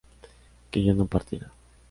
[0.71, 1.51] ¿que yo no partiera?